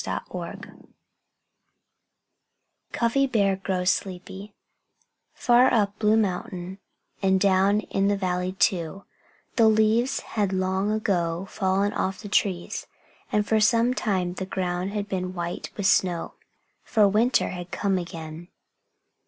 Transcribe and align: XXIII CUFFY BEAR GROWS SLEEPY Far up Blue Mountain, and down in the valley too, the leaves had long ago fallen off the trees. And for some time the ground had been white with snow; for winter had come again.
XXIII 0.03 0.71
CUFFY 2.91 3.27
BEAR 3.27 3.55
GROWS 3.57 3.91
SLEEPY 3.91 4.55
Far 5.35 5.71
up 5.71 5.99
Blue 5.99 6.17
Mountain, 6.17 6.79
and 7.21 7.39
down 7.39 7.81
in 7.81 8.07
the 8.07 8.17
valley 8.17 8.53
too, 8.53 9.05
the 9.57 9.67
leaves 9.67 10.21
had 10.21 10.53
long 10.53 10.89
ago 10.91 11.45
fallen 11.51 11.93
off 11.93 12.19
the 12.19 12.29
trees. 12.29 12.87
And 13.31 13.47
for 13.47 13.59
some 13.59 13.93
time 13.93 14.33
the 14.33 14.47
ground 14.47 14.89
had 14.89 15.07
been 15.07 15.35
white 15.35 15.69
with 15.77 15.85
snow; 15.85 16.33
for 16.83 17.07
winter 17.07 17.49
had 17.49 17.69
come 17.69 17.99
again. 17.99 18.47